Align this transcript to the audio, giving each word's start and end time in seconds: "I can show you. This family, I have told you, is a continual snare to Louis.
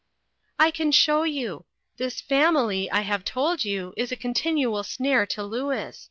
"I 0.57 0.71
can 0.71 0.91
show 0.91 1.21
you. 1.21 1.65
This 1.97 2.21
family, 2.21 2.89
I 2.89 3.01
have 3.01 3.23
told 3.23 3.63
you, 3.63 3.93
is 3.95 4.11
a 4.11 4.15
continual 4.15 4.81
snare 4.83 5.27
to 5.27 5.43
Louis. 5.43 5.95